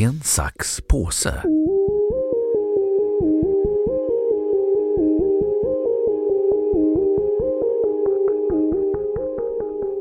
Sten, 0.00 0.20
sax, 0.24 0.80
påse. 0.88 1.42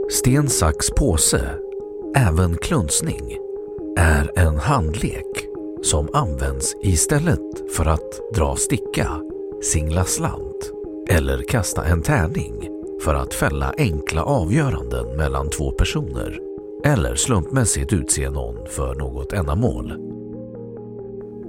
Sten, 0.09 0.49
sax, 0.49 0.89
påse, 0.89 1.41
även 2.15 2.57
klunsning, 2.57 3.37
är 3.97 4.31
en 4.35 4.57
handlek 4.57 5.25
som 5.83 6.09
används 6.13 6.75
istället 6.81 7.71
för 7.75 7.85
att 7.85 8.33
dra 8.35 8.55
sticka, 8.55 9.07
singla 9.63 10.03
slant 10.03 10.71
eller 11.09 11.43
kasta 11.49 11.85
en 11.85 12.01
tärning 12.01 12.69
för 13.03 13.15
att 13.15 13.33
fälla 13.33 13.73
enkla 13.77 14.23
avgöranden 14.23 15.17
mellan 15.17 15.49
två 15.49 15.71
personer 15.71 16.48
eller 16.83 17.15
slumpmässigt 17.15 17.93
utse 17.93 18.29
någon 18.29 18.67
för 18.67 18.95
något 18.95 19.33
ändamål. 19.33 19.93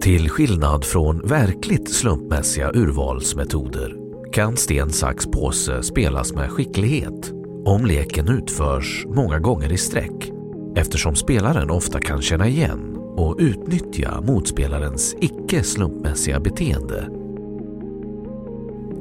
Till 0.00 0.30
skillnad 0.30 0.84
från 0.84 1.18
verkligt 1.18 1.94
slumpmässiga 1.94 2.70
urvalsmetoder 2.74 3.96
kan 4.32 4.56
sten, 4.56 4.90
sax, 4.90 5.26
påse 5.26 5.82
spelas 5.82 6.32
med 6.32 6.50
skicklighet 6.50 7.32
om 7.64 7.86
leken 7.86 8.28
utförs 8.28 9.06
många 9.08 9.38
gånger 9.38 9.72
i 9.72 9.76
sträck 9.76 10.32
eftersom 10.76 11.16
spelaren 11.16 11.70
ofta 11.70 12.00
kan 12.00 12.22
känna 12.22 12.48
igen 12.48 12.96
och 13.16 13.36
utnyttja 13.38 14.20
motspelarens 14.20 15.16
icke 15.20 15.62
slumpmässiga 15.62 16.40
beteende. 16.40 17.19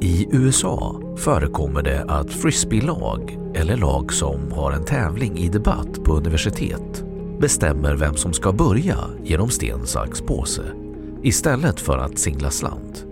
I 0.02 0.28
USA 0.32 1.00
förekommer 1.16 1.82
det 1.82 2.04
att 2.08 2.32
frisbeelag 2.32 3.38
eller 3.54 3.76
lag 3.76 4.12
som 4.12 4.52
har 4.52 4.72
en 4.72 4.84
tävling 4.84 5.38
i 5.38 5.48
debatt 5.48 6.04
på 6.04 6.12
universitet 6.12 7.04
bestämmer 7.40 7.96
vem 7.96 8.16
som 8.16 8.32
ska 8.32 8.52
börja 8.52 8.96
genom 9.24 9.50
sten, 9.50 9.86
sax, 9.86 10.20
påse 10.20 10.62
istället 11.22 11.80
för 11.80 11.98
att 11.98 12.18
singla 12.18 12.50
slant. 12.50 13.04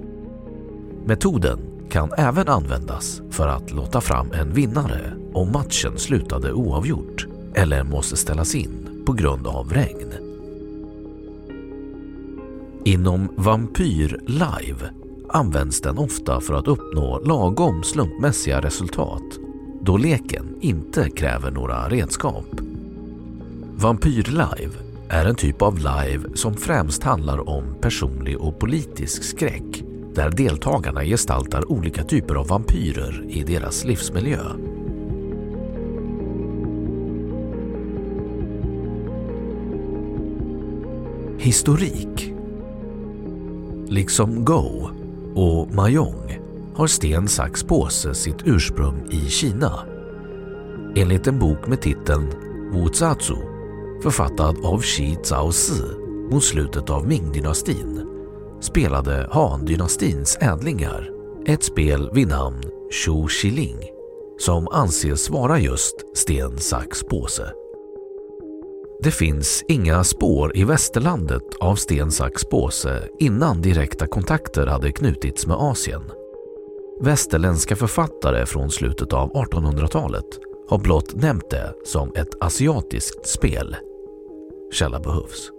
Metoden 1.05 1.59
kan 1.91 2.13
även 2.19 2.49
användas 2.49 3.23
för 3.31 3.49
att 3.49 3.71
låta 3.71 4.01
fram 4.01 4.33
en 4.33 4.53
vinnare 4.53 5.13
om 5.33 5.53
matchen 5.53 5.99
slutade 5.99 6.53
oavgjort 6.53 7.27
eller 7.55 7.85
måste 7.85 8.17
ställas 8.17 8.55
in 8.55 9.03
på 9.07 9.13
grund 9.13 9.47
av 9.47 9.73
regn. 9.73 10.13
Inom 12.85 13.29
Vampyr 13.37 14.21
Live 14.27 14.91
används 15.29 15.81
den 15.81 15.99
ofta 15.99 16.41
för 16.41 16.55
att 16.55 16.69
uppnå 16.69 17.21
lagom 17.25 17.83
slumpmässiga 17.85 18.61
resultat 18.61 19.39
då 19.81 19.97
leken 19.97 20.57
inte 20.61 21.11
kräver 21.11 21.51
några 21.51 21.89
redskap. 21.89 22.61
Vampyr 23.77 24.23
Live 24.31 24.75
är 25.09 25.27
en 25.27 25.35
typ 25.35 25.63
av 25.63 25.79
live 25.79 26.23
som 26.35 26.55
främst 26.55 27.03
handlar 27.03 27.49
om 27.49 27.75
personlig 27.81 28.41
och 28.41 28.59
politisk 28.59 29.23
skräck 29.23 29.83
där 30.15 30.31
deltagarna 30.31 31.05
gestaltar 31.05 31.73
olika 31.73 32.05
typer 32.05 32.35
av 32.35 32.47
vampyrer 32.49 33.25
i 33.29 33.43
deras 33.43 33.85
livsmiljö. 33.85 34.41
Historik 41.39 42.33
Liksom 43.89 44.45
Go 44.45 44.98
och 45.39 45.75
Mahjong 45.75 46.41
har 46.75 46.87
sten, 46.87 47.29
sax, 47.29 47.63
påse 47.65 48.15
sitt 48.15 48.37
ursprung 48.45 49.09
i 49.11 49.31
Kina. 49.31 49.73
Enligt 50.97 51.27
en 51.27 51.39
bok 51.39 51.67
med 51.67 51.81
titeln 51.81 52.33
Wu 52.73 52.89
Zatsu 52.93 53.37
författad 54.03 54.57
av 54.65 54.83
Shi 54.83 55.17
Zhaozi 55.23 55.83
mot 56.31 56.45
slutet 56.45 56.91
av 56.91 57.07
Ming-dynastin 57.07 58.07
spelade 58.61 59.29
Han-dynastins 59.33 60.39
ädlingar 60.41 61.11
ett 61.47 61.63
spel 61.63 62.11
vid 62.13 62.29
namn 62.29 62.63
Shu 62.91 63.29
Xiling 63.29 63.79
som 64.39 64.69
anses 64.69 65.31
vara 65.31 65.59
just 65.59 66.17
sten, 66.17 66.59
sax, 66.59 67.03
påse. 67.03 67.53
Det 69.03 69.11
finns 69.11 69.65
inga 69.69 70.05
spår 70.05 70.57
i 70.57 70.65
västerlandet 70.65 71.43
av 71.61 71.75
sten, 71.75 72.11
sax, 72.11 72.45
påse 72.45 73.09
innan 73.19 73.63
direkta 73.63 74.07
kontakter 74.07 74.67
hade 74.67 74.93
knutits 74.93 75.47
med 75.47 75.57
Asien. 75.57 76.03
Västerländska 77.01 77.77
författare 77.77 78.47
från 78.47 78.71
slutet 78.71 79.13
av 79.13 79.33
1800-talet 79.33 80.25
har 80.69 80.79
blott 80.79 81.15
nämnt 81.15 81.51
det 81.51 81.75
som 81.85 82.13
ett 82.15 82.29
asiatiskt 82.41 83.27
spel. 83.27 83.77
Källa 84.73 85.01
behövs. 85.01 85.51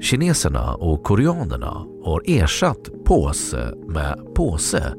Kineserna 0.00 0.74
och 0.74 1.02
koreanerna 1.02 1.86
har 2.04 2.22
ersatt 2.26 3.04
påse 3.04 3.74
med 3.86 4.34
påse 4.34 4.94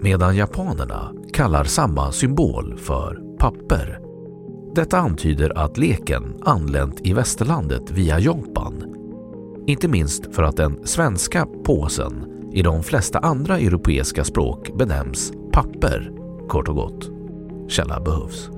medan 0.00 0.36
japanerna 0.36 1.12
kallar 1.32 1.64
samma 1.64 2.12
symbol 2.12 2.76
för 2.78 3.36
papper. 3.38 4.09
Detta 4.80 4.98
antyder 4.98 5.58
att 5.58 5.78
leken 5.78 6.34
anlänt 6.42 7.00
i 7.06 7.12
västerlandet 7.12 7.90
via 7.90 8.18
Japan. 8.18 8.84
Inte 9.66 9.88
minst 9.88 10.34
för 10.34 10.42
att 10.42 10.56
den 10.56 10.86
svenska 10.86 11.46
påsen 11.64 12.26
i 12.52 12.62
de 12.62 12.82
flesta 12.82 13.18
andra 13.18 13.58
europeiska 13.58 14.24
språk 14.24 14.78
benämns 14.78 15.32
papper, 15.52 16.12
kort 16.48 16.68
och 16.68 16.74
gott. 16.74 17.10
Källa 17.68 18.00
behövs. 18.00 18.50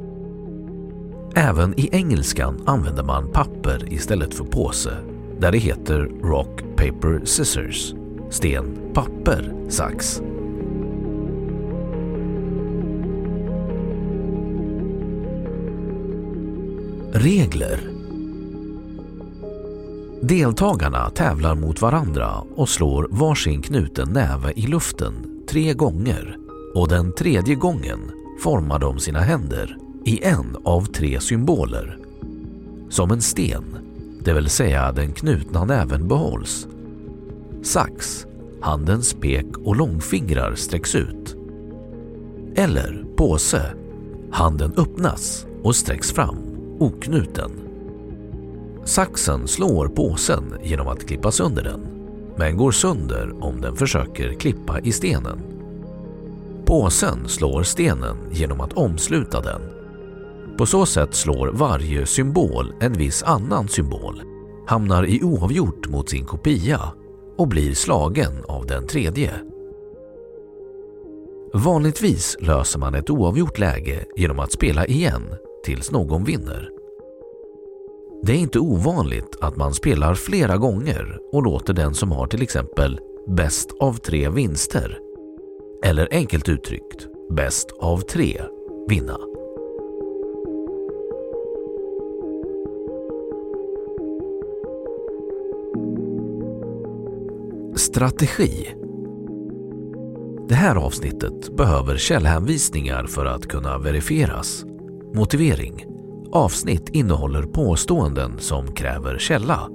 Även 1.34 1.80
i 1.80 1.88
engelskan 1.92 2.62
använder 2.66 3.02
man 3.02 3.32
papper 3.32 3.92
istället 3.92 4.34
för 4.34 4.44
påse 4.44 4.96
där 5.38 5.52
det 5.52 5.58
heter 5.58 6.10
rock, 6.22 6.62
paper, 6.76 7.24
scissors. 7.24 7.94
Sten, 8.30 8.78
papper, 8.94 9.54
sax. 9.68 10.22
Regler 17.22 17.80
Deltagarna 20.22 21.10
tävlar 21.10 21.54
mot 21.54 21.80
varandra 21.80 22.32
och 22.54 22.68
slår 22.68 23.08
varsin 23.10 23.62
knuten 23.62 24.08
näve 24.08 24.52
i 24.56 24.66
luften 24.66 25.42
tre 25.48 25.74
gånger 25.74 26.36
och 26.74 26.88
den 26.88 27.12
tredje 27.12 27.54
gången 27.54 27.98
formar 28.40 28.78
de 28.78 28.98
sina 28.98 29.20
händer 29.20 29.76
i 30.04 30.24
en 30.24 30.56
av 30.64 30.84
tre 30.84 31.20
symboler. 31.20 31.98
Som 32.90 33.10
en 33.10 33.20
sten, 33.20 33.64
det 34.20 34.32
vill 34.32 34.48
säga 34.48 34.92
den 34.92 35.12
knutna 35.12 35.64
näven 35.64 36.08
behålls. 36.08 36.66
Sax, 37.62 38.26
handens 38.60 39.14
pek 39.14 39.46
och 39.64 39.76
långfingrar 39.76 40.54
sträcks 40.54 40.94
ut. 40.94 41.36
Eller 42.54 43.04
påse, 43.16 43.62
handen 44.30 44.72
öppnas 44.76 45.46
och 45.62 45.76
sträcks 45.76 46.12
fram, 46.12 46.51
oknuten. 46.82 47.50
Saxen 48.84 49.48
slår 49.48 49.88
påsen 49.88 50.54
genom 50.62 50.88
att 50.88 51.06
klippa 51.06 51.30
sönder 51.30 51.62
den, 51.62 51.80
men 52.36 52.56
går 52.56 52.70
sönder 52.70 53.44
om 53.44 53.60
den 53.60 53.76
försöker 53.76 54.32
klippa 54.32 54.80
i 54.80 54.92
stenen. 54.92 55.38
Påsen 56.64 57.28
slår 57.28 57.62
stenen 57.62 58.16
genom 58.32 58.60
att 58.60 58.72
omsluta 58.72 59.40
den. 59.40 59.60
På 60.58 60.66
så 60.66 60.86
sätt 60.86 61.14
slår 61.14 61.48
varje 61.48 62.06
symbol 62.06 62.72
en 62.80 62.92
viss 62.92 63.22
annan 63.22 63.68
symbol, 63.68 64.22
hamnar 64.66 65.06
i 65.06 65.22
oavgjort 65.22 65.88
mot 65.88 66.10
sin 66.10 66.24
kopia 66.24 66.80
och 67.38 67.48
blir 67.48 67.74
slagen 67.74 68.32
av 68.48 68.66
den 68.66 68.86
tredje. 68.86 69.32
Vanligtvis 71.54 72.36
löser 72.40 72.78
man 72.78 72.94
ett 72.94 73.10
oavgjort 73.10 73.58
läge 73.58 74.04
genom 74.16 74.38
att 74.38 74.52
spela 74.52 74.86
igen 74.86 75.22
tills 75.64 75.90
någon 75.90 76.24
vinner. 76.24 76.68
Det 78.22 78.32
är 78.32 78.36
inte 78.36 78.58
ovanligt 78.58 79.36
att 79.40 79.56
man 79.56 79.74
spelar 79.74 80.14
flera 80.14 80.56
gånger 80.56 81.18
och 81.32 81.42
låter 81.42 81.72
den 81.72 81.94
som 81.94 82.12
har 82.12 82.26
till 82.26 82.42
exempel 82.42 83.00
bäst 83.26 83.70
av 83.80 83.94
tre 83.94 84.28
vinster, 84.28 84.98
eller 85.84 86.08
enkelt 86.10 86.48
uttryckt 86.48 87.06
bäst 87.30 87.66
av 87.80 87.98
tre, 87.98 88.42
vinna. 88.88 89.18
Strategi 97.76 98.68
Det 100.48 100.54
här 100.54 100.76
avsnittet 100.76 101.56
behöver 101.56 101.96
källhänvisningar 101.96 103.06
för 103.06 103.26
att 103.26 103.46
kunna 103.46 103.78
verifieras. 103.78 104.64
Motivering 105.14 105.86
Avsnitt 106.32 106.88
innehåller 106.88 107.42
påståenden 107.42 108.38
som 108.38 108.74
kräver 108.74 109.18
källa. 109.18 109.68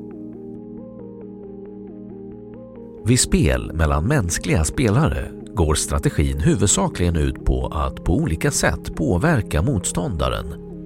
Vid 3.05 3.19
spel 3.19 3.73
mellan 3.73 4.05
mänskliga 4.05 4.63
spelare 4.63 5.31
går 5.55 5.75
strategin 5.75 6.39
huvudsakligen 6.39 7.15
ut 7.15 7.45
på 7.45 7.67
att 7.67 8.03
på 8.03 8.15
olika 8.15 8.51
sätt 8.51 8.95
påverka 8.95 9.61
motståndaren 9.61 10.45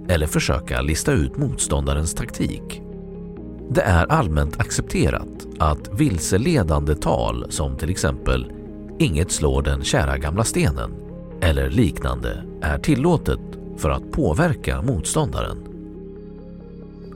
eller 0.09 0.27
försöka 0.27 0.81
lista 0.81 1.11
ut 1.11 1.37
motståndarens 1.37 2.13
taktik. 2.13 2.81
Det 3.69 3.81
är 3.81 4.05
allmänt 4.05 4.59
accepterat 4.59 5.47
att 5.59 5.89
vilseledande 5.99 6.95
tal 6.95 7.45
som 7.49 7.77
till 7.77 7.89
exempel 7.89 8.51
“inget 8.99 9.31
slår 9.31 9.61
den 9.61 9.83
kära 9.83 10.17
gamla 10.17 10.43
stenen” 10.43 10.91
eller 11.41 11.69
liknande 11.69 12.43
är 12.61 12.77
tillåtet 12.77 13.39
för 13.77 13.89
att 13.89 14.11
påverka 14.11 14.81
motståndaren. 14.81 15.57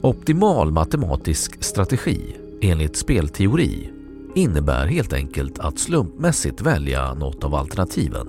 Optimal 0.02 0.72
matematisk 0.72 1.64
strategi 1.64 2.36
enligt 2.62 2.96
spelteori 2.96 3.90
innebär 4.36 4.88
helt 4.88 5.14
enkelt 5.14 5.60
att 5.60 5.80
slumpmässigt 5.80 6.62
välja 6.62 7.14
något 7.14 7.44
av 7.44 7.56
alternativen. 7.56 8.28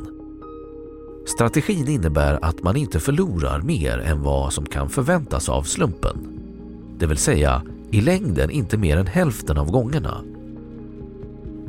Strategin 1.26 1.88
innebär 1.88 2.38
att 2.43 2.62
man 2.62 2.76
inte 2.76 3.00
förlorar 3.00 3.61
mer 3.61 3.99
än 3.99 4.23
vad 4.23 4.52
som 4.52 4.67
kan 4.67 4.88
förväntas 4.88 5.49
av 5.49 5.62
slumpen. 5.62 6.28
Det 6.99 7.06
vill 7.06 7.17
säga 7.17 7.62
i 7.90 8.00
längden 8.00 8.50
inte 8.50 8.76
mer 8.76 8.96
än 8.96 9.06
hälften 9.06 9.58
av 9.58 9.70
gångerna. 9.70 10.25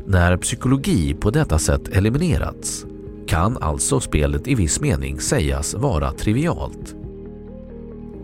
När 0.06 0.38
psykologi 0.38 1.14
på 1.14 1.30
detta 1.30 1.60
sätt 1.60 1.88
eliminerats 1.88 2.86
kan 3.38 3.58
alltså 3.58 4.00
spelet 4.00 4.48
i 4.48 4.56
viss 4.56 4.82
mening 4.82 5.20
sägas 5.20 5.74
vara 5.74 6.12
trivialt. 6.12 6.96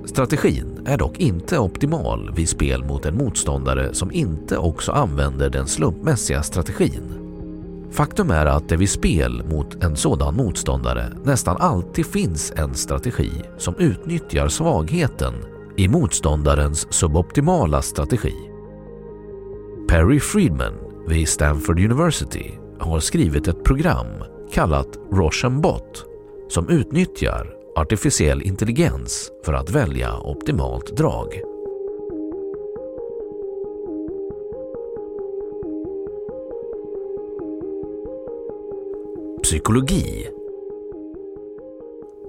Strategin 0.05 0.79
är 0.85 0.97
dock 0.97 1.17
inte 1.17 1.59
optimal 1.59 2.31
vid 2.35 2.49
spel 2.49 2.83
mot 2.85 3.05
en 3.05 3.17
motståndare 3.17 3.93
som 3.93 4.11
inte 4.11 4.57
också 4.57 4.91
använder 4.91 5.49
den 5.49 5.67
slumpmässiga 5.67 6.43
strategin. 6.43 7.03
Faktum 7.91 8.31
är 8.31 8.45
att 8.45 8.69
det 8.69 8.77
vid 8.77 8.89
spel 8.89 9.43
mot 9.43 9.83
en 9.83 9.95
sådan 9.95 10.35
motståndare 10.35 11.13
nästan 11.23 11.57
alltid 11.57 12.05
finns 12.05 12.53
en 12.55 12.75
strategi 12.75 13.31
som 13.57 13.75
utnyttjar 13.77 14.47
svagheten 14.47 15.33
i 15.77 15.87
motståndarens 15.87 16.93
suboptimala 16.93 17.81
strategi. 17.81 18.35
Perry 19.87 20.19
Friedman 20.19 20.73
vid 21.07 21.27
Stanford 21.27 21.79
University 21.79 22.51
har 22.79 22.99
skrivit 22.99 23.47
ett 23.47 23.63
program 23.63 24.32
kallat 24.53 24.99
Rochenbot 25.11 26.05
som 26.49 26.69
utnyttjar 26.69 27.55
artificiell 27.75 28.41
intelligens 28.41 29.31
för 29.45 29.53
att 29.53 29.69
välja 29.69 30.19
optimalt 30.19 30.97
drag. 30.97 31.41
Psykologi 39.43 40.27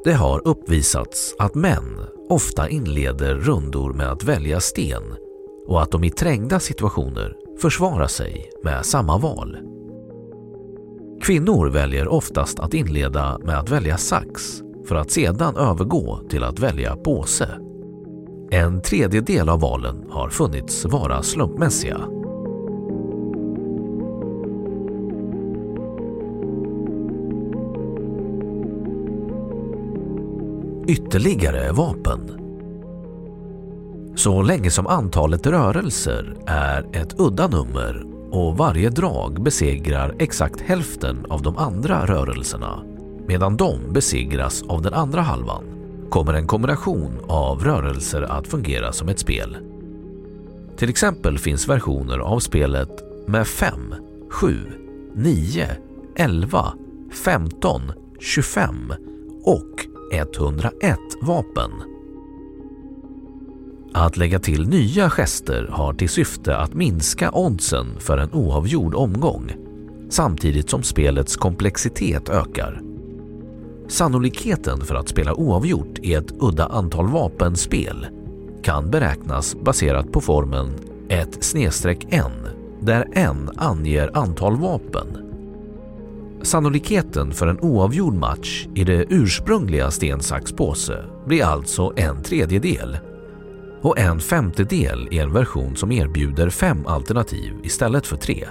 Det 0.04 0.12
har 0.12 0.48
uppvisats 0.48 1.34
att 1.38 1.54
män 1.54 2.00
ofta 2.28 2.68
inleder 2.68 3.34
rundor 3.34 3.92
med 3.92 4.12
att 4.12 4.24
välja 4.24 4.60
sten 4.60 5.02
och 5.66 5.82
att 5.82 5.90
de 5.90 6.04
i 6.04 6.10
trängda 6.10 6.60
situationer 6.60 7.36
försvarar 7.60 8.06
sig 8.06 8.50
med 8.62 8.86
samma 8.86 9.18
val. 9.18 9.56
Kvinnor 11.24 11.66
väljer 11.66 12.08
oftast 12.08 12.60
att 12.60 12.74
inleda 12.74 13.38
med 13.38 13.58
att 13.58 13.70
välja 13.70 13.98
sax 13.98 14.62
för 14.88 14.94
att 14.94 15.10
sedan 15.10 15.56
övergå 15.56 16.20
till 16.30 16.44
att 16.44 16.58
välja 16.58 16.96
påse. 16.96 17.48
En 18.50 18.82
tredjedel 18.82 19.48
av 19.48 19.60
valen 19.60 20.04
har 20.10 20.28
funnits 20.28 20.84
vara 20.84 21.22
slumpmässiga. 21.22 22.00
Ytterligare 30.88 31.72
vapen 31.72 32.30
Så 34.16 34.42
länge 34.42 34.70
som 34.70 34.86
antalet 34.86 35.46
rörelser 35.46 36.36
är 36.46 36.96
ett 36.96 37.20
udda 37.20 37.48
nummer 37.48 38.14
och 38.34 38.56
varje 38.56 38.90
drag 38.90 39.42
besegrar 39.42 40.14
exakt 40.18 40.60
hälften 40.60 41.26
av 41.28 41.42
de 41.42 41.56
andra 41.56 42.06
rörelserna 42.06 42.82
medan 43.26 43.56
de 43.56 43.92
besegras 43.92 44.62
av 44.62 44.82
den 44.82 44.94
andra 44.94 45.20
halvan 45.20 45.64
kommer 46.10 46.34
en 46.34 46.46
kombination 46.46 47.18
av 47.28 47.64
rörelser 47.64 48.22
att 48.22 48.46
fungera 48.46 48.92
som 48.92 49.08
ett 49.08 49.18
spel. 49.18 49.56
Till 50.76 50.88
exempel 50.88 51.38
finns 51.38 51.68
versioner 51.68 52.18
av 52.18 52.38
spelet 52.38 52.90
med 53.26 53.46
5, 53.46 53.94
7, 54.30 54.56
9, 55.14 55.68
11, 56.16 56.72
15, 57.24 57.82
25 58.20 58.92
och 59.44 59.86
101 60.12 60.98
vapen. 61.22 61.93
Att 63.96 64.16
lägga 64.16 64.38
till 64.38 64.68
nya 64.68 65.10
gester 65.10 65.68
har 65.70 65.92
till 65.92 66.08
syfte 66.08 66.56
att 66.56 66.74
minska 66.74 67.30
oddsen 67.30 67.86
för 67.98 68.18
en 68.18 68.32
oavgjord 68.32 68.94
omgång 68.94 69.52
samtidigt 70.08 70.70
som 70.70 70.82
spelets 70.82 71.36
komplexitet 71.36 72.28
ökar. 72.28 72.80
Sannolikheten 73.88 74.80
för 74.80 74.94
att 74.94 75.08
spela 75.08 75.34
oavgjort 75.34 75.98
i 75.98 76.14
ett 76.14 76.32
udda 76.40 76.66
antal 76.66 77.08
vapenspel 77.08 78.06
kan 78.62 78.90
beräknas 78.90 79.56
baserat 79.64 80.12
på 80.12 80.20
formeln 80.20 80.74
1 81.08 81.54
n 82.10 82.32
där 82.80 83.08
n 83.12 83.50
anger 83.56 84.10
antal 84.14 84.56
vapen. 84.56 85.06
Sannolikheten 86.42 87.32
för 87.32 87.46
en 87.46 87.60
oavgjord 87.60 88.14
match 88.14 88.66
i 88.74 88.84
det 88.84 89.04
ursprungliga 89.08 89.90
sten, 89.90 90.20
sax, 90.20 90.52
påse 90.52 91.04
blir 91.26 91.44
alltså 91.44 91.92
en 91.96 92.22
tredjedel 92.22 92.98
och 93.84 93.98
en 93.98 94.20
femtedel 94.20 95.08
i 95.10 95.18
en 95.18 95.32
version 95.32 95.76
som 95.76 95.92
erbjuder 95.92 96.50
fem 96.50 96.86
alternativ 96.86 97.52
istället 97.62 98.06
för 98.06 98.16
tre. 98.16 98.48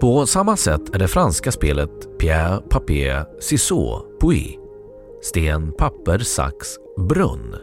På 0.00 0.26
samma 0.26 0.56
sätt 0.56 0.94
är 0.94 0.98
det 0.98 1.08
franska 1.08 1.52
spelet 1.52 2.18
Pierre, 2.18 2.62
Papier, 2.70 3.24
Ciseaux, 3.40 4.04
Puy, 4.20 4.58
sten, 5.22 5.72
papper, 5.72 6.18
sax, 6.18 6.68
brunn 6.98 7.56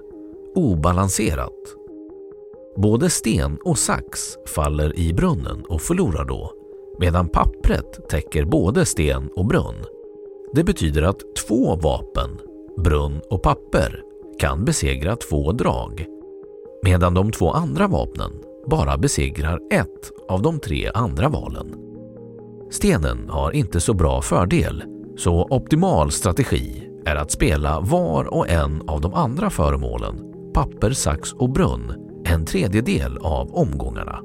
obalanserat. 0.55 1.75
Både 2.77 3.09
sten 3.09 3.57
och 3.63 3.77
sax 3.77 4.37
faller 4.55 4.99
i 4.99 5.13
brunnen 5.13 5.65
och 5.69 5.81
förlorar 5.81 6.25
då, 6.25 6.51
medan 6.99 7.29
pappret 7.29 8.09
täcker 8.09 8.45
både 8.45 8.85
sten 8.85 9.29
och 9.35 9.45
brunn. 9.45 9.85
Det 10.53 10.63
betyder 10.63 11.01
att 11.01 11.35
två 11.47 11.75
vapen, 11.75 12.37
brunn 12.77 13.21
och 13.29 13.43
papper, 13.43 14.03
kan 14.39 14.65
besegra 14.65 15.15
två 15.15 15.51
drag, 15.51 16.05
medan 16.83 17.13
de 17.13 17.31
två 17.31 17.51
andra 17.51 17.87
vapnen 17.87 18.31
bara 18.67 18.97
besegrar 18.97 19.59
ett 19.71 20.11
av 20.29 20.41
de 20.41 20.59
tre 20.59 20.91
andra 20.93 21.29
valen. 21.29 21.75
Stenen 22.71 23.29
har 23.29 23.51
inte 23.51 23.79
så 23.79 23.93
bra 23.93 24.21
fördel, 24.21 24.83
så 25.17 25.47
optimal 25.49 26.11
strategi 26.11 26.89
är 27.05 27.15
att 27.15 27.31
spela 27.31 27.79
var 27.79 28.33
och 28.33 28.49
en 28.49 28.81
av 28.87 29.01
de 29.01 29.13
andra 29.13 29.49
föremålen, 29.49 30.15
papper, 30.53 30.91
sax 30.91 31.33
och 31.33 31.49
brunn, 31.49 31.93
en 32.25 32.45
tredjedel 32.45 33.17
av 33.17 33.55
omgångarna. 33.55 34.19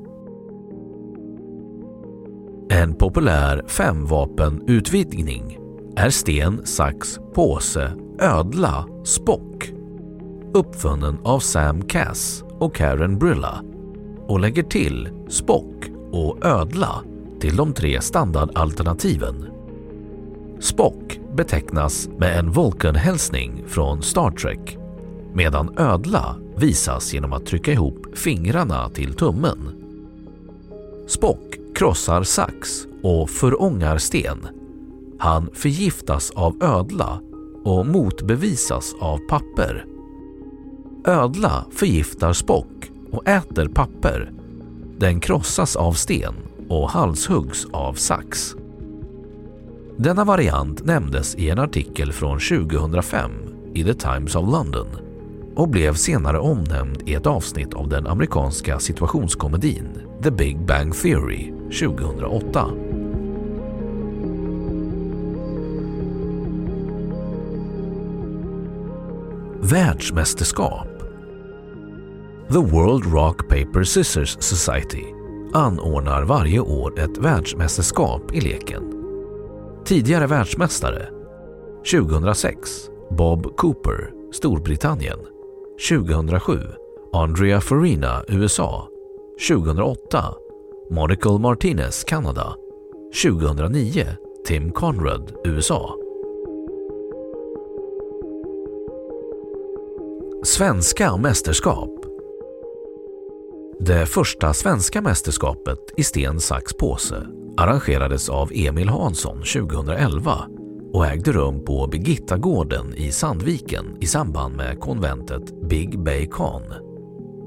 En 2.70 2.94
populär 2.94 3.64
femvapenutvidgning 3.66 5.58
är 5.96 6.10
sten, 6.10 6.66
sax, 6.66 7.18
påse, 7.34 7.92
ödla, 8.20 8.86
spock 9.04 9.73
uppfunnen 10.54 11.18
av 11.24 11.38
Sam 11.40 11.82
Cass 11.82 12.44
och 12.58 12.74
Karen 12.74 13.18
Brilla 13.18 13.62
och 14.26 14.40
lägger 14.40 14.62
till 14.62 15.08
Spock 15.28 15.84
och 16.12 16.44
ödla 16.44 17.02
till 17.40 17.56
de 17.56 17.72
tre 17.72 18.00
standardalternativen. 18.00 19.46
Spock 20.60 21.20
betecknas 21.36 22.08
med 22.18 22.38
en 22.38 22.50
Vulcan-hälsning 22.50 23.64
från 23.66 24.02
Star 24.02 24.30
Trek 24.30 24.78
medan 25.32 25.78
ödla 25.78 26.36
visas 26.56 27.14
genom 27.14 27.32
att 27.32 27.46
trycka 27.46 27.72
ihop 27.72 28.06
fingrarna 28.14 28.88
till 28.88 29.14
tummen. 29.14 29.58
Spock 31.06 31.58
krossar 31.74 32.22
sax 32.22 32.86
och 33.02 33.30
förångar 33.30 33.98
sten. 33.98 34.48
Han 35.18 35.50
förgiftas 35.52 36.30
av 36.30 36.62
ödla 36.62 37.20
och 37.64 37.86
motbevisas 37.86 38.94
av 39.00 39.18
papper. 39.18 39.93
Ödla 41.06 41.64
förgiftar 41.72 42.32
Spock 42.32 42.90
och 43.12 43.28
äter 43.28 43.68
papper. 43.68 44.32
Den 44.98 45.20
krossas 45.20 45.76
av 45.76 45.92
sten 45.92 46.34
och 46.68 46.90
halshuggs 46.90 47.66
av 47.72 47.94
sax. 47.94 48.54
Denna 49.96 50.24
variant 50.24 50.84
nämndes 50.84 51.34
i 51.34 51.50
en 51.50 51.58
artikel 51.58 52.12
från 52.12 52.38
2005 52.38 53.30
i 53.74 53.84
The 53.84 53.94
Times 53.94 54.36
of 54.36 54.50
London 54.50 54.86
och 55.56 55.68
blev 55.68 55.94
senare 55.94 56.38
omnämnd 56.38 57.02
i 57.06 57.14
ett 57.14 57.26
avsnitt 57.26 57.74
av 57.74 57.88
den 57.88 58.06
amerikanska 58.06 58.78
situationskomedin 58.78 59.88
The 60.22 60.30
Big 60.30 60.66
Bang 60.66 60.94
Theory 60.94 61.52
2008. 61.80 62.70
Världsmästerskap 69.60 70.93
The 72.50 72.60
World 72.60 73.06
Rock 73.06 73.48
Paper 73.48 73.84
Scissors 73.84 74.36
Society 74.40 75.04
anordnar 75.52 76.22
varje 76.22 76.60
år 76.60 77.00
ett 77.00 77.18
världsmästerskap 77.18 78.34
i 78.34 78.40
leken. 78.40 78.82
Tidigare 79.84 80.26
världsmästare. 80.26 81.08
2006 81.90 82.90
Bob 83.10 83.56
Cooper, 83.56 84.10
Storbritannien. 84.32 85.18
2007 85.90 86.60
Andrea 87.12 87.60
Farina, 87.60 88.24
USA 88.28 88.88
2008 89.48 90.24
Monica 90.90 91.30
Martinez, 91.30 92.04
Kanada. 92.04 92.54
2009 93.22 94.06
Tim 94.46 94.72
Conrad, 94.72 95.32
USA 95.44 95.94
Svenska 100.44 101.16
mästerskap. 101.16 102.03
Det 103.80 104.06
första 104.06 104.54
svenska 104.54 105.02
mästerskapet 105.02 105.78
i 105.96 106.04
sten, 106.04 106.40
sax, 106.40 106.72
påse 106.72 107.26
arrangerades 107.56 108.28
av 108.28 108.50
Emil 108.54 108.88
Hansson 108.88 109.36
2011 109.36 110.46
och 110.92 111.06
ägde 111.06 111.32
rum 111.32 111.64
på 111.64 111.86
Birgittagården 111.86 112.94
i 112.94 113.12
Sandviken 113.12 113.96
i 114.00 114.06
samband 114.06 114.56
med 114.56 114.80
konventet 114.80 115.68
Big 115.68 116.02
Bay 116.02 116.26
Con. 116.26 116.62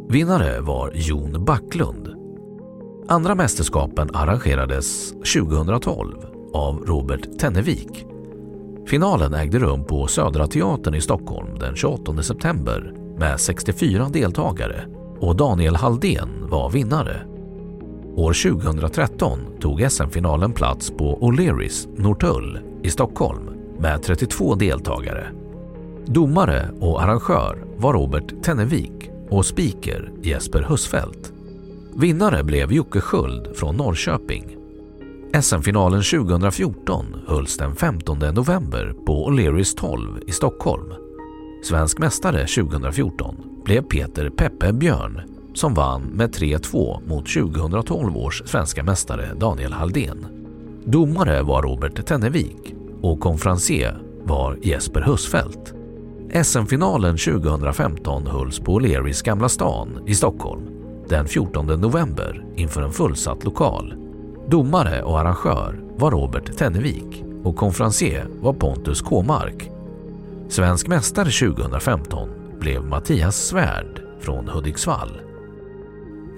Vinnare 0.10 0.62
var 0.62 0.92
Jon 0.96 1.46
Backlund. 1.46 2.10
Andra 3.08 3.36
mästerskapen 3.36 4.10
arrangerades 4.14 5.12
2012 5.12 6.16
av 6.54 6.86
Robert 6.86 7.40
Tennevik. 7.40 8.06
Finalen 8.88 9.34
ägde 9.34 9.60
rum 9.60 9.86
på 9.86 10.08
Södra 10.08 10.48
Teatern 10.48 10.96
i 10.96 11.02
Stockholm 11.02 11.60
den 11.60 11.76
28 11.76 12.24
september 12.24 12.94
med 13.18 13.40
64 13.40 14.10
deltagare 14.14 14.97
och 15.20 15.36
Daniel 15.36 15.76
Halldén 15.76 16.30
var 16.50 16.70
vinnare. 16.70 17.22
År 18.16 18.34
2013 18.34 19.40
tog 19.60 19.92
SM-finalen 19.92 20.54
plats 20.54 20.92
på 20.92 21.20
O'Learys 21.20 21.88
Norrtull 22.02 22.60
i 22.84 22.90
Stockholm 22.90 23.50
med 23.80 24.04
32 24.04 24.56
deltagare. 24.56 25.28
Domare 26.06 26.70
och 26.80 27.04
arrangör 27.04 27.66
var 27.78 27.94
Robert 27.94 28.44
Tennevik 28.44 29.10
och 29.30 29.46
speaker 29.46 30.12
Jesper 30.22 30.66
Husfeldt. 30.70 31.34
Vinnare 31.96 32.44
blev 32.44 32.72
Jocke 32.72 33.02
Sköld 33.02 33.56
från 33.56 33.76
Norrköping. 33.76 34.58
SM-finalen 35.42 36.04
2014 36.04 37.06
hölls 37.28 37.58
den 37.58 37.76
15 37.76 38.20
november 38.20 38.96
på 39.06 39.30
O'Learys 39.30 39.78
12 39.78 40.20
i 40.28 40.32
Stockholm. 40.32 41.07
Svensk 41.64 42.00
mästare 42.00 42.48
2014 42.48 43.36
blev 43.66 43.82
Peter 43.82 44.30
Peppe 44.30 44.74
Björn 44.74 45.22
som 45.54 45.74
vann 45.74 46.02
med 46.02 46.36
3-2 46.36 47.08
mot 47.08 47.34
2012 47.34 48.18
års 48.18 48.44
svenska 48.46 48.84
mästare 48.84 49.34
Daniel 49.34 49.74
Halldén. 49.74 50.26
Domare 50.86 51.42
var 51.42 51.62
Robert 51.62 52.06
Tennevik 52.06 52.76
och 53.02 53.20
konferencier 53.20 54.02
var 54.24 54.60
Jesper 54.62 55.02
Husfeldt. 55.02 55.74
SM-finalen 56.44 57.18
2015 57.18 58.28
hölls 58.28 58.60
på 58.60 58.80
O'Learys 58.80 59.26
Gamla 59.26 59.50
stan 59.50 60.04
i 60.08 60.16
Stockholm 60.16 60.68
den 61.10 61.28
14 61.28 61.66
november 61.66 62.46
inför 62.56 62.82
en 62.82 62.92
fullsatt 62.92 63.44
lokal. 63.44 63.94
Domare 64.50 65.04
och 65.04 65.20
arrangör 65.20 65.80
var 65.96 66.12
Robert 66.12 66.58
Tennevik 66.58 67.24
och 67.44 67.56
konferencier 67.56 68.28
var 68.42 68.54
Pontus 68.54 69.02
Kåmark. 69.02 69.77
Svensk 70.50 70.88
mästare 70.88 71.54
2015 71.54 72.30
blev 72.60 72.84
Mattias 72.84 73.48
Svärd 73.48 74.02
från 74.20 74.48
Hudiksvall. 74.48 75.22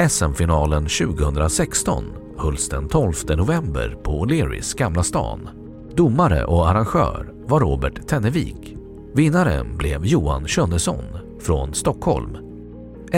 SM-finalen 0.10 0.88
2016 0.88 2.04
hölls 2.38 2.70
den 2.70 2.88
12 2.88 3.14
november 3.38 3.98
på 4.04 4.26
O'Learys 4.26 4.78
Gamla 4.78 5.04
stan. 5.04 5.50
Domare 5.96 6.46
och 6.46 6.70
arrangör 6.70 7.34
var 7.48 7.60
Robert 7.60 8.08
Tennevik. 8.08 8.76
Vinnaren 9.14 9.78
blev 9.78 10.06
Johan 10.06 10.48
Könnesson 10.48 11.06
från 11.42 11.74
Stockholm. 11.74 12.38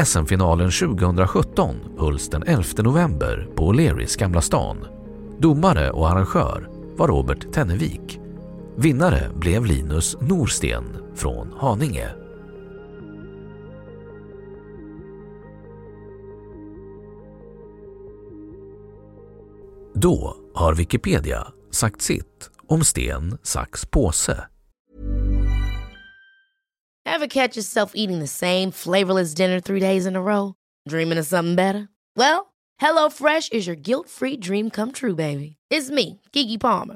SM-finalen 0.06 0.72
2017 0.72 1.76
hölls 2.00 2.30
den 2.30 2.44
11 2.44 2.64
november 2.78 3.50
på 3.56 3.74
O'Learys 3.74 4.20
Gamla 4.20 4.42
stan. 4.42 4.78
Domare 5.40 5.92
och 5.92 6.10
arrangör 6.10 6.70
var 6.98 7.08
Robert 7.08 7.54
Tennevik. 7.54 8.21
Vinnare 8.78 9.30
blev 9.36 9.66
Linus 9.66 10.18
Norsten 10.22 10.84
från 11.16 11.54
Haninge. 11.60 12.10
Då 19.94 20.36
har 20.54 20.74
Wikipedia 20.74 21.48
sagt 21.72 22.02
sitt 22.02 22.50
om 22.68 22.84
sten, 22.84 23.38
sax, 23.44 23.86
påse. 23.86 24.48
Ever 27.06 27.28
catch 27.28 27.58
yourself 27.58 27.92
eating 27.96 28.20
the 28.20 28.28
same 28.28 28.72
flavorless 28.72 29.34
dinner 29.34 29.60
three 29.60 29.80
days 29.80 30.06
in 30.06 30.16
a 30.16 30.22
row? 30.22 30.54
Dreaming 30.90 31.20
of 31.20 31.26
something 31.26 31.56
better? 31.56 31.88
Well, 32.16 32.46
hello 32.82 33.10
fresh 33.10 33.50
is 33.52 33.68
your 33.68 33.76
guilt-free 33.76 34.38
dream 34.38 34.70
come 34.70 34.92
true, 34.92 35.16
baby. 35.16 35.58
It's 35.70 35.92
me, 35.92 36.22
Gigi 36.32 36.58
Palmer. 36.58 36.96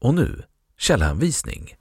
Och 0.00 0.14
nu 0.14 0.42
källhänvisning. 0.78 1.76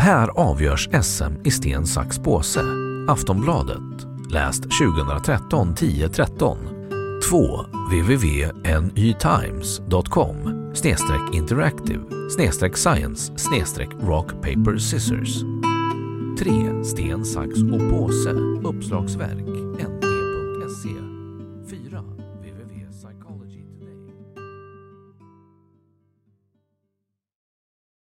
Här 0.00 0.28
avgörs 0.28 0.88
SM 1.02 1.32
i 1.44 1.50
sten, 1.50 1.86
sax, 1.86 2.18
påse. 2.18 2.64
Aftonbladet. 3.08 4.06
Läst 4.30 4.62
2013 4.62 5.74
10 5.74 6.08
13. 6.08 6.58
2. 7.30 7.38
www.nytimes.com 7.90 10.70
snedstreck 10.74 11.34
interactive 11.34 12.00
snedstreck 12.30 12.76
science 12.76 13.38
snedstreck 13.38 13.88
rock 14.00 14.32
paper 14.32 14.78
scissors. 14.78 15.40
3. 16.38 16.84
Sten, 16.84 17.24
sax 17.24 17.48
och 17.48 17.90
påse. 17.90 18.30
Uppslagsverk. 18.64 19.49